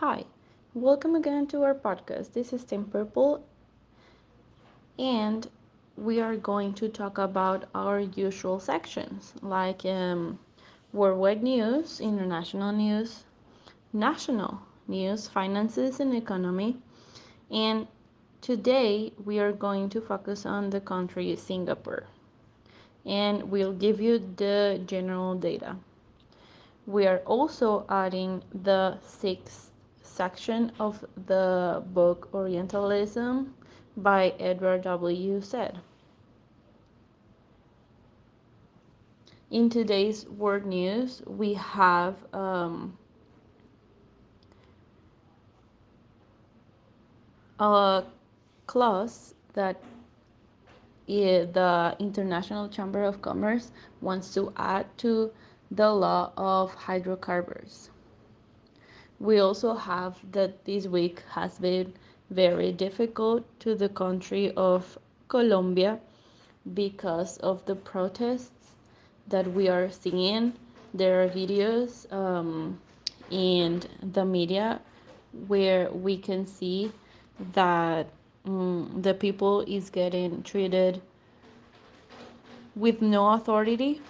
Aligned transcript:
Hi, 0.00 0.24
welcome 0.72 1.14
again 1.14 1.46
to 1.48 1.62
our 1.62 1.74
podcast. 1.74 2.32
This 2.32 2.54
is 2.54 2.64
Tim 2.64 2.86
Purple, 2.86 3.44
and 4.98 5.46
we 5.94 6.22
are 6.22 6.36
going 6.36 6.72
to 6.80 6.88
talk 6.88 7.18
about 7.18 7.66
our 7.74 8.00
usual 8.00 8.60
sections 8.60 9.34
like 9.42 9.84
um, 9.84 10.38
worldwide 10.94 11.42
news, 11.42 12.00
international 12.00 12.72
news, 12.72 13.24
national 13.92 14.62
news, 14.88 15.28
finances, 15.28 16.00
and 16.00 16.14
economy. 16.14 16.78
And 17.50 17.86
today 18.40 19.12
we 19.22 19.38
are 19.38 19.52
going 19.52 19.90
to 19.90 20.00
focus 20.00 20.46
on 20.46 20.70
the 20.70 20.80
country 20.80 21.36
Singapore, 21.36 22.04
and 23.04 23.50
we'll 23.50 23.74
give 23.74 24.00
you 24.00 24.18
the 24.36 24.80
general 24.86 25.34
data. 25.34 25.76
We 26.86 27.06
are 27.06 27.18
also 27.26 27.84
adding 27.90 28.42
the 28.54 28.98
sixth 29.02 29.69
section 30.20 30.70
of 30.78 31.02
the 31.26 31.82
book 31.94 32.28
Orientalism 32.34 33.54
by 33.96 34.34
Edward 34.38 34.82
W. 34.82 35.40
Said. 35.40 35.78
In 39.50 39.70
today's 39.70 40.26
world 40.26 40.66
news, 40.66 41.22
we 41.26 41.54
have 41.54 42.16
um, 42.34 42.98
a 47.58 48.04
clause 48.66 49.34
that 49.54 49.80
the 51.06 51.96
International 51.98 52.68
Chamber 52.68 53.04
of 53.04 53.22
Commerce 53.22 53.72
wants 54.02 54.34
to 54.34 54.52
add 54.58 54.84
to 54.98 55.30
the 55.70 55.90
law 55.90 56.30
of 56.36 56.74
hydrocarbons. 56.74 57.88
We 59.20 59.38
also 59.38 59.74
have 59.74 60.16
that 60.32 60.64
this 60.64 60.86
week 60.86 61.22
has 61.28 61.58
been 61.58 61.92
very 62.30 62.72
difficult 62.72 63.44
to 63.60 63.74
the 63.74 63.90
country 63.90 64.50
of 64.56 64.98
Colombia 65.28 66.00
because 66.72 67.36
of 67.38 67.64
the 67.66 67.74
protests 67.74 68.76
that 69.28 69.46
we 69.52 69.68
are 69.68 69.90
seeing. 69.90 70.54
There 70.94 71.22
are 71.22 71.28
videos 71.28 72.10
um, 72.10 72.80
in 73.30 73.82
the 74.02 74.24
media 74.24 74.80
where 75.46 75.90
we 75.90 76.16
can 76.16 76.46
see 76.46 76.90
that 77.52 78.08
um, 78.46 79.00
the 79.02 79.12
people 79.12 79.60
is 79.68 79.90
getting 79.90 80.42
treated 80.42 81.02
with 82.74 83.02
no 83.02 83.32
authority 83.32 84.00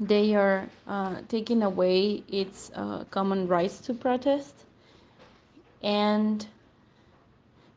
they 0.00 0.34
are 0.34 0.68
uh, 0.86 1.16
taking 1.28 1.62
away 1.62 2.22
its 2.28 2.70
uh, 2.74 3.04
common 3.10 3.46
rights 3.46 3.78
to 3.80 3.94
protest 3.94 4.54
and 5.82 6.46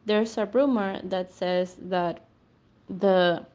there's 0.06 0.38
a 0.38 0.46
rumor 0.48 1.00
that 1.04 1.32
says 1.34 1.76
that 1.82 2.22
the 2.90 3.46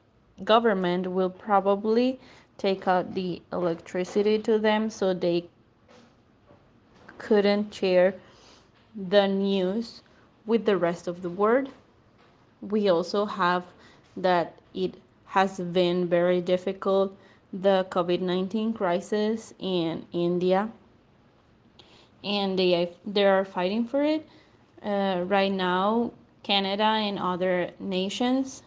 government 0.44 1.10
will 1.10 1.30
probably 1.30 2.20
take 2.58 2.86
out 2.86 3.14
the 3.14 3.40
electricity 3.52 4.38
to 4.38 4.58
them 4.58 4.90
so 4.90 5.14
they 5.14 5.44
couldn't 7.18 7.72
share 7.72 8.14
the 8.94 9.26
news 9.26 10.02
with 10.44 10.64
the 10.66 10.76
rest 10.76 11.08
of 11.08 11.22
the 11.22 11.30
world. 11.30 11.70
We 12.60 12.88
also 12.88 13.24
have 13.24 13.64
that 14.16 14.54
it 14.74 14.94
has 15.26 15.58
been 15.58 16.06
very 16.06 16.40
difficult 16.40 17.16
the 17.52 17.86
COVID 17.90 18.20
19 18.20 18.72
crisis 18.72 19.52
in 19.58 20.06
India 20.12 20.70
and 22.24 22.58
they, 22.58 22.92
they 23.04 23.24
are 23.24 23.44
fighting 23.44 23.84
for 23.84 24.02
it. 24.02 24.26
Uh, 24.82 25.22
right 25.26 25.52
now, 25.52 26.12
Canada 26.42 26.84
and 26.84 27.18
other 27.18 27.70
nations 27.78 28.62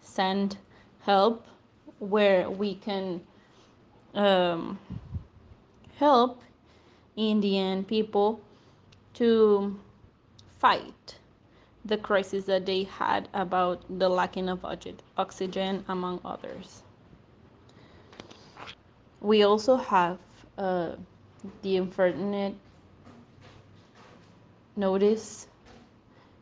send 0.00 0.56
help 1.00 1.46
where 1.98 2.48
we 2.50 2.74
can 2.74 3.20
um, 4.14 4.78
help 5.96 6.42
Indian 7.16 7.84
people 7.84 8.40
to 9.14 9.78
fight 10.58 11.16
the 11.84 11.96
crisis 11.96 12.44
that 12.44 12.66
they 12.66 12.84
had 12.84 13.28
about 13.32 13.82
the 13.98 14.08
lacking 14.08 14.48
of 14.48 14.64
oxygen, 15.16 15.84
among 15.88 16.20
others. 16.24 16.82
We 19.20 19.42
also 19.42 19.76
have 19.76 20.18
uh, 20.58 20.92
the 21.62 21.76
unfortunate 21.76 22.54
notice 24.76 25.46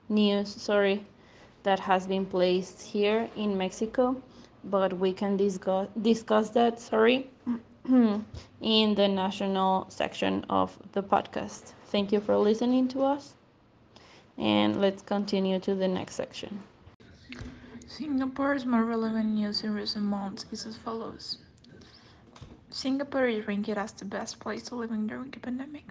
news, 0.09 0.49
sorry, 0.49 1.05
that 1.65 1.81
has 1.81 2.07
been 2.07 2.25
placed 2.25 2.83
here 2.83 3.29
in 3.37 3.59
Mexico, 3.59 4.21
but 4.65 4.93
we 4.99 5.13
can 5.13 5.37
discuss 5.37 5.89
discuss 6.03 6.51
that, 6.51 6.81
sorry, 6.81 7.29
in 7.89 8.95
the 8.95 9.09
national 9.09 9.87
section 9.91 10.45
of 10.49 10.79
the 10.93 11.03
podcast. 11.03 11.73
Thank 11.87 12.13
you 12.13 12.21
for 12.21 12.37
listening 12.37 12.89
to 12.89 13.03
us. 13.03 13.35
And 14.37 14.81
let's 14.81 15.03
continue 15.03 15.59
to 15.61 15.75
the 15.75 15.89
next 15.89 16.15
section. 16.15 16.63
Singapore's 17.89 18.65
more 18.65 18.85
relevant 18.85 19.31
news 19.35 19.65
in 19.65 19.75
recent 19.75 20.05
months 20.05 20.47
is 20.53 20.65
as 20.67 20.77
follows. 20.77 21.39
Singapore 22.71 23.27
is 23.27 23.47
ranked 23.49 23.71
as 23.71 23.93
the 23.93 24.05
best 24.05 24.41
place 24.41 24.63
to 24.65 24.75
live 24.75 24.91
in 24.91 25.07
during 25.07 25.31
the 25.31 25.41
pandemic 25.41 25.87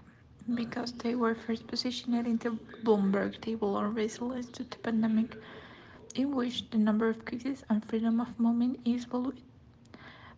because 0.54 0.94
they 0.94 1.16
were 1.16 1.34
first 1.34 1.66
positioned 1.66 2.16
in 2.28 2.38
the 2.38 2.52
Bloomberg 2.84 3.42
table 3.42 3.76
on 3.76 3.96
resilience 3.96 4.48
to 4.50 4.64
the 4.64 4.78
pandemic, 4.78 5.36
in 6.14 6.36
which 6.36 6.70
the 6.70 6.78
number 6.78 7.10
of 7.10 7.26
cases 7.26 7.64
and 7.70 7.84
freedom 7.84 8.22
of 8.22 8.40
movement 8.40 8.80
is 8.86 9.06
valued, 9.06 9.42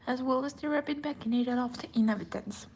as 0.07 0.23
well 0.23 0.45
as 0.45 0.53
the 0.53 0.69
rapid 0.69 1.03
vaccination 1.03 1.59
of 1.59 1.77
the 1.77 1.87
inhabitants. 1.93 2.67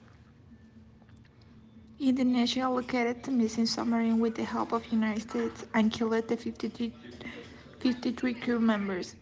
Indonesia 2.00 2.70
located 2.70 3.24
the 3.24 3.32
missing 3.32 3.66
submarine 3.66 4.20
with 4.20 4.36
the 4.36 4.44
help 4.44 4.74
of 4.74 4.86
United 4.92 5.22
States 5.30 5.66
and 5.74 5.92
killed 5.92 6.28
the 6.28 6.36
53, 6.36 6.94
53 7.80 8.34
crew 8.34 8.60
members. 8.60 9.16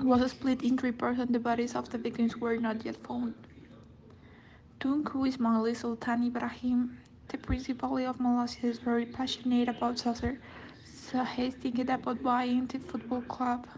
It 0.00 0.04
was 0.04 0.32
split 0.32 0.62
in 0.62 0.76
three 0.76 0.90
parts 0.90 1.20
and 1.20 1.32
the 1.32 1.38
bodies 1.38 1.76
of 1.76 1.88
the 1.90 1.98
victims 1.98 2.36
were 2.36 2.56
not 2.56 2.84
yet 2.84 2.96
found. 3.06 3.34
Tunku 4.82 5.28
Ismail 5.28 5.76
Sultan 5.76 6.24
Ibrahim, 6.24 6.98
the 7.28 7.38
principal 7.38 7.98
of 7.98 8.18
Malaysia, 8.18 8.66
is 8.66 8.80
very 8.80 9.06
passionate 9.06 9.68
about 9.68 10.00
soccer, 10.00 10.40
so 10.84 11.22
he's 11.22 11.54
thinking 11.54 11.88
about 11.88 12.20
buying 12.20 12.66
the 12.66 12.80
football 12.80 13.22
club. 13.22 13.68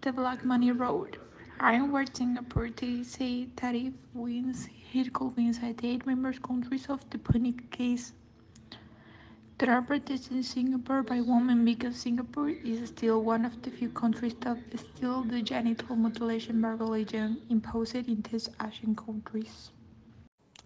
The 0.00 0.12
Black 0.12 0.46
Money 0.46 0.72
Road. 0.72 1.18
Ironware 1.60 2.08
Singapore, 2.16 2.70
they 2.70 3.02
say 3.02 3.48
that 3.56 3.74
if 3.74 3.92
wins, 4.14 4.70
be 4.94 5.46
inside 5.46 5.76
the 5.76 5.90
eight 5.90 6.06
member 6.06 6.32
countries 6.32 6.86
of 6.88 7.00
the 7.10 7.18
punic 7.18 7.70
case. 7.70 8.14
There 9.62 9.70
are 9.70 9.86
in 9.94 10.42
Singapore 10.42 11.04
by 11.04 11.20
women 11.20 11.64
because 11.64 11.94
Singapore 11.94 12.48
is 12.48 12.88
still 12.88 13.22
one 13.22 13.44
of 13.44 13.62
the 13.62 13.70
few 13.70 13.90
countries 13.90 14.34
that 14.40 14.58
still 14.76 15.22
the 15.22 15.40
genital 15.40 15.94
mutilation 15.94 16.60
by 16.60 16.70
religion 16.70 17.40
imposed 17.48 17.94
in 17.94 18.24
these 18.28 18.48
Asian 18.60 18.96
countries. 18.96 19.70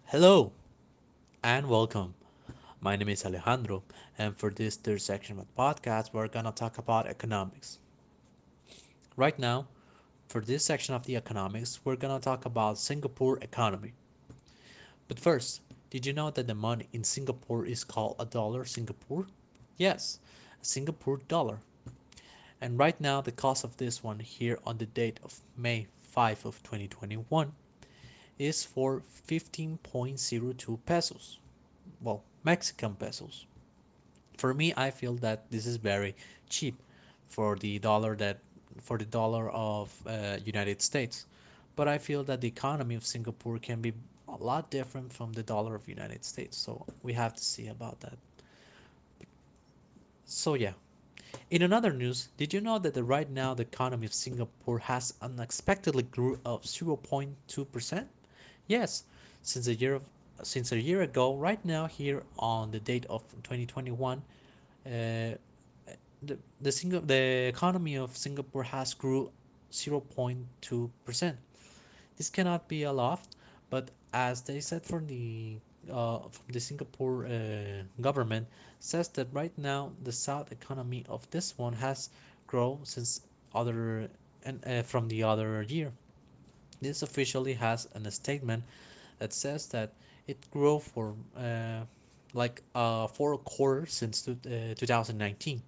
Hello 0.05 0.51
and 1.43 1.69
welcome. 1.69 2.15
My 2.81 2.95
name 2.95 3.09
is 3.09 3.23
Alejandro, 3.23 3.83
and 4.17 4.35
for 4.35 4.49
this 4.49 4.77
third 4.77 5.03
section 5.03 5.37
of 5.37 5.45
the 5.45 5.61
podcast, 5.61 6.09
we're 6.11 6.27
gonna 6.27 6.51
talk 6.51 6.79
about 6.79 7.05
economics. 7.05 7.77
Right 9.15 9.37
now, 9.37 9.67
for 10.27 10.41
this 10.41 10.65
section 10.65 10.95
of 10.95 11.05
the 11.05 11.15
economics, 11.15 11.81
we're 11.85 11.97
gonna 11.97 12.19
talk 12.19 12.45
about 12.45 12.79
Singapore 12.79 13.37
economy. 13.43 13.93
But 15.07 15.19
first, 15.19 15.61
did 15.89 16.05
you 16.05 16.13
know 16.13 16.29
that 16.31 16.47
the 16.47 16.55
money 16.55 16.87
in 16.91 17.03
Singapore 17.03 17.65
is 17.65 17.83
called 17.83 18.15
a 18.19 18.25
dollar 18.25 18.65
Singapore? 18.65 19.27
Yes, 19.77 20.19
a 20.61 20.65
Singapore 20.65 21.21
dollar. 21.27 21.59
And 22.59 22.77
right 22.77 22.99
now, 22.99 23.21
the 23.21 23.31
cost 23.31 23.63
of 23.63 23.77
this 23.77 24.03
one 24.03 24.19
here 24.19 24.59
on 24.65 24.77
the 24.77 24.85
date 24.85 25.19
of 25.23 25.39
May 25.55 25.87
5 26.01 26.45
of 26.45 26.63
2021 26.63 27.53
is 28.39 28.63
for 28.63 29.03
15.02 29.27 30.79
pesos. 30.85 31.39
Well, 32.01 32.23
Mexican 32.43 32.95
pesos. 32.95 33.45
For 34.37 34.53
me, 34.53 34.73
I 34.75 34.91
feel 34.91 35.15
that 35.15 35.49
this 35.51 35.65
is 35.65 35.77
very 35.77 36.15
cheap 36.49 36.81
for 37.27 37.55
the 37.55 37.79
dollar 37.79 38.15
that 38.17 38.39
for 38.81 38.97
the 38.97 39.05
dollar 39.05 39.49
of 39.51 39.91
uh, 40.05 40.37
United 40.45 40.81
States. 40.81 41.25
But 41.75 41.87
I 41.87 41.97
feel 41.97 42.23
that 42.23 42.41
the 42.41 42.47
economy 42.47 42.95
of 42.95 43.05
Singapore 43.05 43.57
can 43.59 43.81
be 43.81 43.93
a 44.39 44.43
lot 44.43 44.69
different 44.69 45.11
from 45.11 45.33
the 45.33 45.43
dollar 45.43 45.75
of 45.75 45.87
United 45.87 46.23
States. 46.23 46.57
So 46.57 46.85
we 47.03 47.13
have 47.13 47.33
to 47.35 47.43
see 47.43 47.67
about 47.67 47.99
that. 48.01 48.17
So 50.25 50.53
yeah. 50.55 50.73
In 51.49 51.61
another 51.61 51.93
news, 51.93 52.29
did 52.37 52.53
you 52.53 52.61
know 52.61 52.79
that 52.79 52.93
the, 52.93 53.03
right 53.03 53.29
now 53.29 53.53
the 53.53 53.63
economy 53.63 54.05
of 54.05 54.13
Singapore 54.13 54.79
has 54.79 55.13
unexpectedly 55.21 56.03
grew 56.03 56.39
of 56.45 56.63
0.2%? 56.63 58.05
Yes, 58.67 59.03
since 59.41 59.65
the 59.65 59.75
year 59.75 59.95
of 59.95 60.03
since 60.43 60.71
a 60.71 60.79
year 60.79 61.01
ago, 61.01 61.35
right 61.35 61.63
now 61.65 61.87
here 61.87 62.21
on 62.37 62.69
the 62.69 62.79
date 62.79 63.05
of 63.09 63.23
2021, 63.43 64.21
uh, 64.85 64.89
the 66.21 66.37
the 66.61 66.71
single 66.71 67.01
the 67.01 67.47
economy 67.47 67.95
of 67.95 68.15
Singapore 68.15 68.63
has 68.63 68.93
grew 68.93 69.31
0.2 69.71 70.89
percent. 71.05 71.37
This 72.17 72.29
cannot 72.29 72.67
be 72.67 72.83
a 72.83 72.91
lot, 72.91 73.21
but 73.69 73.91
as 74.13 74.41
they 74.41 74.59
said 74.59 74.85
from 74.85 75.07
the 75.07 75.57
uh, 75.91 76.19
from 76.19 76.45
the 76.51 76.59
Singapore 76.59 77.25
uh, 77.25 77.83
government 78.01 78.47
says 78.79 79.07
that 79.09 79.27
right 79.31 79.57
now 79.57 79.91
the 80.03 80.11
south 80.11 80.51
economy 80.51 81.05
of 81.07 81.29
this 81.31 81.57
one 81.57 81.73
has 81.73 82.09
grown 82.45 82.79
since 82.83 83.21
other 83.53 84.09
and 84.43 84.65
uh, 84.65 84.81
from 84.83 85.07
the 85.07 85.23
other 85.23 85.61
year. 85.63 85.91
This 86.81 87.01
officially 87.01 87.53
has 87.53 87.87
an 87.95 88.09
statement 88.11 88.63
that 89.19 89.33
says 89.33 89.67
that 89.67 89.93
it 90.27 90.37
grew 90.51 90.79
for 90.79 91.15
uh, 91.35 91.81
like 92.33 92.61
uh, 92.75 93.07
four 93.07 93.37
quarters 93.37 93.93
since 93.93 94.27
uh, 94.27 94.35
2019 94.77 95.61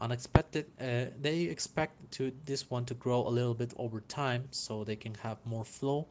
unexpected 0.00 0.66
uh, 0.80 1.04
they 1.20 1.42
expect 1.42 1.94
to 2.10 2.32
this 2.44 2.68
one 2.70 2.84
to 2.84 2.94
grow 2.94 3.26
a 3.26 3.30
little 3.30 3.54
bit 3.54 3.72
over 3.76 4.00
time 4.08 4.44
so 4.50 4.82
they 4.82 4.96
can 4.96 5.14
have 5.14 5.38
more 5.44 5.64
flow 5.64 6.06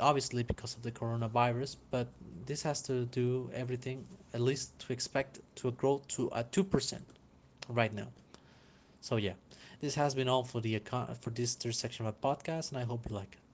obviously 0.00 0.42
because 0.42 0.74
of 0.76 0.82
the 0.82 0.90
coronavirus 0.92 1.76
but 1.90 2.08
this 2.44 2.62
has 2.62 2.82
to 2.82 3.06
do 3.06 3.50
everything 3.54 4.04
at 4.34 4.40
least 4.40 4.78
to 4.78 4.92
expect 4.92 5.40
to 5.54 5.70
grow 5.72 6.02
to 6.08 6.28
a 6.28 6.44
2% 6.44 7.00
right 7.68 7.92
now. 7.92 8.08
So 9.00 9.16
yeah 9.16 9.32
this 9.80 9.94
has 9.94 10.14
been 10.14 10.28
all 10.28 10.42
for 10.42 10.60
the 10.60 10.74
account 10.74 11.16
for 11.22 11.30
this 11.30 11.54
third 11.54 11.74
section 11.74 12.06
of 12.06 12.14
our 12.14 12.34
podcast 12.34 12.70
and 12.70 12.78
i 12.80 12.84
hope 12.84 13.06
you 13.08 13.14
like 13.14 13.32
it 13.32 13.45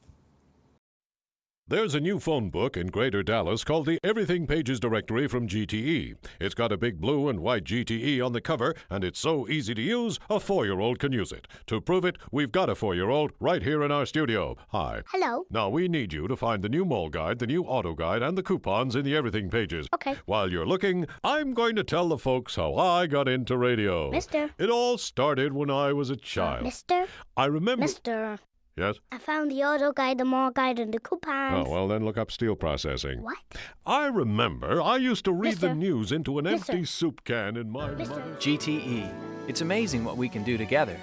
There's 1.69 1.95
a 1.95 2.01
new 2.01 2.19
phone 2.21 2.51
book 2.51 2.77
in 2.77 2.89
Greater 2.89 3.23
Dallas 3.23 3.65
called 3.65 3.87
the 3.87 3.99
Everything 4.05 4.47
Pages 4.47 4.79
Directory 4.79 5.27
from 5.27 5.49
GTE. 5.49 6.17
It's 6.39 6.55
got 6.55 6.71
a 6.71 6.77
big 6.77 7.01
blue 7.01 7.31
and 7.31 7.41
white 7.41 7.65
GTE 7.65 8.23
on 8.23 8.35
the 8.35 8.43
cover, 8.43 8.75
and 8.91 9.03
it's 9.03 9.19
so 9.19 9.49
easy 9.49 9.73
to 9.77 9.81
use, 9.81 10.19
a 10.29 10.39
four 10.39 10.67
year 10.67 10.81
old 10.81 10.99
can 10.99 11.13
use 11.13 11.33
it. 11.33 11.49
To 11.69 11.81
prove 11.81 12.05
it, 12.05 12.19
we've 12.31 12.53
got 12.53 12.69
a 12.69 12.75
four 12.75 12.95
year 12.95 13.09
old 13.09 13.33
right 13.41 13.63
here 13.63 13.83
in 13.83 13.91
our 13.91 14.05
studio. 14.05 14.55
Hi. 14.69 15.01
Hello. 15.13 15.47
Now, 15.51 15.71
we 15.71 15.89
need 15.89 16.13
you 16.13 16.29
to 16.29 16.37
find 16.37 16.63
the 16.63 16.69
new 16.69 16.85
mall 16.85 17.09
guide, 17.09 17.39
the 17.39 17.47
new 17.47 17.63
auto 17.63 17.95
guide, 17.95 18.23
and 18.23 18.37
the 18.37 18.43
coupons 18.43 18.95
in 18.95 19.07
the 19.07 19.17
Everything 19.17 19.49
Pages. 19.49 19.89
Okay. 19.95 20.17
While 20.27 20.53
you're 20.53 20.67
looking, 20.67 21.07
I'm 21.25 21.55
going 21.55 21.77
to 21.77 21.85
tell 21.85 22.09
the 22.09 22.19
folks 22.19 22.57
how 22.57 22.75
I 22.75 23.07
got 23.07 23.29
into 23.29 23.57
radio. 23.57 24.11
Mister. 24.11 24.51
It 24.59 24.69
all 24.69 24.99
started 24.99 25.55
when 25.55 25.71
I 25.71 25.95
was 25.95 26.11
a 26.11 26.17
child. 26.17 26.65
Mister. 26.65 27.07
I 27.35 27.47
remember. 27.47 27.83
Mister. 27.85 28.41
Yes? 28.75 28.97
I 29.11 29.19
found 29.19 29.51
the 29.51 29.63
auto 29.65 29.93
guide, 29.93 30.17
the 30.17 30.25
mall 30.25 30.51
guide, 30.51 30.79
and 30.79 30.95
the 30.95 30.99
coupons. 30.99 31.67
Oh, 31.69 31.71
well, 31.71 31.89
then 31.89 32.07
look 32.07 32.17
up 32.17 32.33
steel 32.33 32.57
processing. 32.57 33.21
What? 33.23 33.37
I 33.85 34.07
remember 34.07 34.81
I 34.81 34.97
used 34.97 35.27
to 35.27 35.33
read 35.33 35.59
the 35.59 35.75
news 35.75 36.11
into 36.11 36.39
an 36.39 36.45
Mister. 36.45 36.73
empty 36.73 36.87
soup 36.87 37.23
can 37.25 37.59
in 37.59 37.71
my 37.71 37.91
Mister. 37.91 38.15
mother's. 38.17 38.43
GTE. 38.43 39.13
It's 39.47 39.61
amazing 39.61 40.05
what 40.05 40.17
we 40.17 40.27
can 40.29 40.43
do 40.43 40.57
together. 40.57 40.97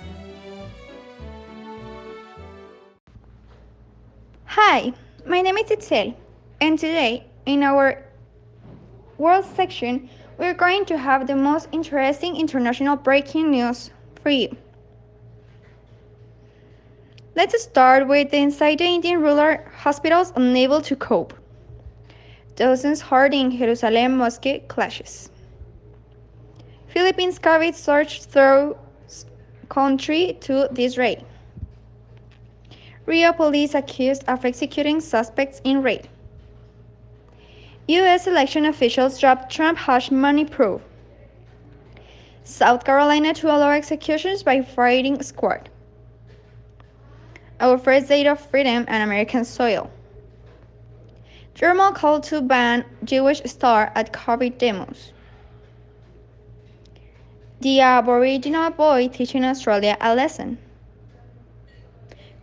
Hi, 4.45 4.91
my 5.27 5.41
name 5.41 5.57
is 5.57 5.69
Itzel, 5.69 6.15
and 6.61 6.79
today 6.79 7.25
in 7.45 7.61
our 7.61 8.03
World 9.19 9.45
section, 9.45 10.09
we're 10.37 10.55
going 10.55 10.85
to 10.85 10.97
have 10.97 11.27
the 11.27 11.35
most 11.35 11.67
interesting 11.71 12.35
international 12.35 12.95
breaking 12.95 13.51
news 13.51 13.91
for 14.23 14.29
you. 14.31 14.55
Let's 17.35 17.61
start 17.61 18.07
with 18.07 18.31
the 18.31 18.37
inside 18.37 18.79
the 18.79 18.85
Indian 18.85 19.21
ruler 19.21 19.63
hospitals 19.77 20.33
unable 20.35 20.81
to 20.81 20.95
cope. 20.95 21.33
Dozens 22.55 23.03
in 23.11 23.55
Jerusalem 23.55 24.17
mosque 24.17 24.67
clashes. 24.67 25.29
Philippines 26.87 27.37
COVID 27.37 27.75
surge 27.75 28.23
through 28.23 28.75
country 29.69 30.37
to 30.41 30.69
disarray. 30.73 31.23
Rio 33.05 33.31
police 33.31 33.75
accused 33.75 34.23
of 34.27 34.43
executing 34.43 34.99
suspects 34.99 35.61
in 35.63 35.83
raid. 35.83 36.09
U.S. 37.87 38.25
election 38.25 38.65
officials 38.65 39.19
dropped 39.19 39.51
Trump 39.51 39.77
hush 39.77 40.09
money 40.09 40.45
probe. 40.45 40.81
South 42.43 42.83
Carolina 42.83 43.35
to 43.35 43.47
allow 43.47 43.69
executions 43.69 44.41
by 44.41 44.61
firing 44.63 45.21
squad. 45.21 45.69
Our 47.59 47.77
first 47.77 48.07
date 48.07 48.27
of 48.27 48.39
freedom 48.39 48.85
on 48.87 49.01
American 49.01 49.43
soil. 49.43 49.91
German 51.55 51.93
called 51.93 52.23
to 52.23 52.41
ban 52.41 52.85
Jewish 53.03 53.41
star 53.43 53.91
at 53.95 54.13
COVID 54.13 54.57
demos. 54.57 55.11
The 57.59 57.81
Aboriginal 57.81 58.69
boy 58.69 59.09
teaching 59.09 59.43
Australia 59.43 59.97
a 59.99 60.15
lesson. 60.15 60.57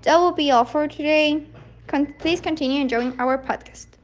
That 0.02 0.18
will 0.18 0.32
be 0.32 0.50
all 0.50 0.66
for 0.66 0.86
today. 0.86 1.46
Con- 1.86 2.14
please 2.18 2.42
continue 2.42 2.82
enjoying 2.82 3.18
our 3.18 3.38
podcast. 3.38 3.95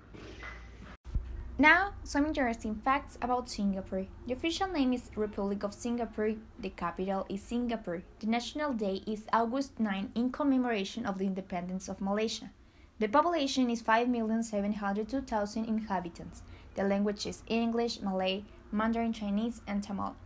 Now, 1.58 1.92
some 2.02 2.24
interesting 2.24 2.74
facts 2.74 3.18
about 3.20 3.50
Singapore. 3.50 4.06
The 4.26 4.32
official 4.32 4.68
name 4.68 4.94
is 4.94 5.10
Republic 5.14 5.62
of 5.62 5.74
Singapore. 5.74 6.32
The 6.58 6.70
capital 6.70 7.26
is 7.28 7.42
Singapore. 7.42 8.02
The 8.20 8.26
national 8.26 8.72
day 8.72 9.02
is 9.06 9.26
August 9.34 9.78
9 9.78 10.12
in 10.14 10.32
commemoration 10.32 11.04
of 11.04 11.18
the 11.18 11.26
independence 11.26 11.90
of 11.90 12.00
Malaysia. 12.00 12.50
The 13.00 13.08
population 13.08 13.68
is 13.68 13.82
5,702,000 13.82 15.68
inhabitants. 15.68 16.42
The 16.74 16.84
language 16.84 17.26
is 17.26 17.42
English, 17.46 18.00
Malay, 18.00 18.44
Mandarin 18.72 19.12
Chinese, 19.12 19.60
and 19.66 19.82
Tamil. 19.82 20.16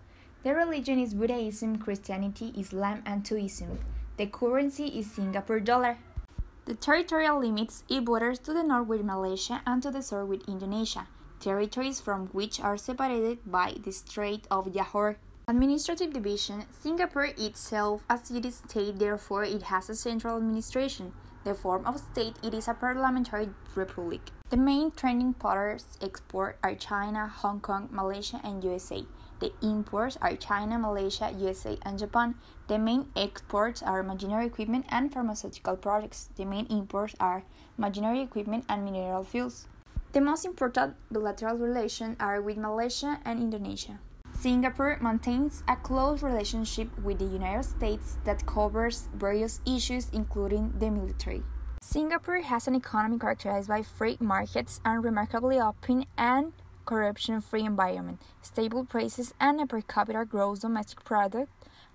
The 0.44 0.55
religion 0.55 1.00
is 1.00 1.12
Buddhism, 1.12 1.78
Christianity, 1.78 2.55
Islam, 2.56 3.02
and 3.05 3.25
Taoism. 3.25 3.81
The 4.17 4.26
currency 4.26 4.87
is 4.87 5.11
Singapore 5.11 5.58
dollar. 5.58 5.99
The 6.66 6.74
territorial 6.74 7.38
limits 7.38 7.84
it 7.88 8.04
borders 8.04 8.40
to 8.40 8.52
the 8.52 8.64
north 8.64 8.88
with 8.88 9.04
Malaysia 9.04 9.62
and 9.64 9.80
to 9.84 9.92
the 9.92 10.02
south 10.02 10.26
with 10.26 10.49
Indonesia, 10.49 11.06
territories 11.38 12.00
from 12.00 12.26
which 12.35 12.58
are 12.58 12.76
separated 12.76 13.38
by 13.46 13.76
the 13.78 13.92
Strait 13.92 14.49
of 14.50 14.66
Johor. 14.73 15.14
Administrative 15.46 16.12
division 16.12 16.64
Singapore 16.73 17.30
itself 17.38 18.02
a 18.11 18.18
city 18.18 18.50
state, 18.50 18.99
therefore 18.99 19.44
it 19.44 19.70
has 19.70 19.88
a 19.88 19.94
central 19.94 20.38
administration. 20.38 21.12
The 21.44 21.54
form 21.54 21.87
of 21.87 22.00
state 22.00 22.35
it 22.42 22.52
is 22.52 22.66
a 22.66 22.75
parliamentary 22.75 23.50
republic. 23.76 24.32
The 24.48 24.56
main 24.56 24.92
trading 24.92 25.34
partners 25.34 25.98
export 26.00 26.56
are 26.62 26.76
China, 26.76 27.26
Hong 27.26 27.58
Kong, 27.58 27.88
Malaysia, 27.90 28.40
and 28.44 28.62
USA. 28.62 29.04
The 29.40 29.50
imports 29.60 30.16
are 30.22 30.36
China, 30.36 30.78
Malaysia, 30.78 31.34
USA, 31.36 31.76
and 31.82 31.98
Japan. 31.98 32.36
The 32.68 32.78
main 32.78 33.10
exports 33.16 33.82
are 33.82 34.04
machinery 34.04 34.46
equipment 34.46 34.86
and 34.88 35.12
pharmaceutical 35.12 35.74
products. 35.74 36.30
The 36.36 36.44
main 36.44 36.66
imports 36.66 37.16
are 37.18 37.42
machinery 37.76 38.20
equipment 38.20 38.66
and 38.68 38.84
mineral 38.84 39.24
fuels. 39.24 39.66
The 40.12 40.20
most 40.20 40.44
important 40.44 40.94
bilateral 41.10 41.58
relations 41.58 42.14
are 42.20 42.40
with 42.40 42.56
Malaysia 42.56 43.18
and 43.24 43.42
Indonesia. 43.42 43.98
Singapore 44.32 44.98
maintains 45.02 45.64
a 45.66 45.74
close 45.74 46.22
relationship 46.22 46.86
with 47.02 47.18
the 47.18 47.26
United 47.26 47.64
States 47.64 48.18
that 48.22 48.46
covers 48.46 49.08
various 49.12 49.60
issues, 49.66 50.08
including 50.12 50.72
the 50.78 50.88
military. 50.88 51.42
Singapore 51.80 52.40
has 52.40 52.66
an 52.66 52.75
economy 52.75 53.18
characterized 53.18 53.68
by 53.68 53.83
free 53.83 54.16
markets 54.21 54.80
and 54.85 55.04
remarkably 55.04 55.61
open 55.61 56.06
and 56.16 56.52
corruption 56.85 57.40
free 57.40 57.64
environment, 57.64 58.21
stable 58.42 58.85
prices, 58.85 59.35
and 59.40 59.61
a 59.61 59.66
per 59.66 59.80
capita 59.83 60.25
gross 60.25 60.61
domestic 60.61 61.04
product 61.04 61.50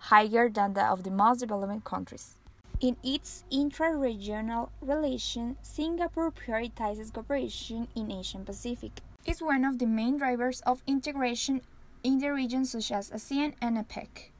higher 0.09 0.49
than 0.49 0.73
that 0.73 0.91
of 0.91 1.03
the 1.03 1.11
most 1.11 1.39
developed 1.39 1.83
countries. 1.83 2.37
In 2.79 2.97
its 3.03 3.43
intra 3.51 3.95
regional 3.95 4.71
relations, 4.81 5.57
Singapore 5.61 6.31
prioritizes 6.31 7.13
cooperation 7.13 7.87
in 7.95 8.11
Asian 8.11 8.43
Pacific. 8.43 9.01
It's 9.25 9.41
one 9.41 9.63
of 9.63 9.77
the 9.77 9.85
main 9.85 10.17
drivers 10.17 10.61
of 10.61 10.81
integration 10.87 11.61
in 12.03 12.17
the 12.17 12.33
region 12.33 12.65
such 12.65 12.91
as 12.91 13.11
ASEAN 13.11 13.53
and 13.61 13.77
APEC. 13.77 14.31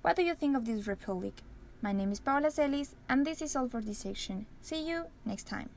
What 0.00 0.16
do 0.16 0.22
you 0.22 0.34
think 0.34 0.56
of 0.56 0.64
this 0.64 0.86
republic? 0.86 1.34
My 1.82 1.90
name 1.90 2.12
is 2.12 2.20
Paula 2.20 2.52
Celis, 2.52 2.94
and 3.08 3.26
this 3.26 3.42
is 3.42 3.56
all 3.56 3.68
for 3.68 3.80
this 3.80 3.98
section. 3.98 4.46
See 4.60 4.88
you 4.88 5.06
next 5.26 5.48
time. 5.48 5.68